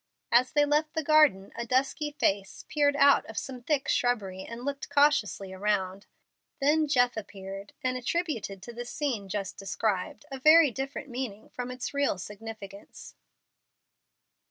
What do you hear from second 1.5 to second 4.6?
a dusky face peered out of some thick shrubbery